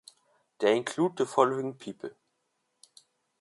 They 0.57 0.75
include 0.75 1.15
the 1.17 1.27
following 1.27 1.75
people. 1.75 2.09